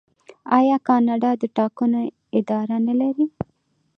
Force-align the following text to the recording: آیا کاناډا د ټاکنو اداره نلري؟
آیا 0.57 0.77
کاناډا 0.87 1.31
د 1.41 1.43
ټاکنو 1.57 2.01
اداره 2.37 2.77
نلري؟ 2.87 3.25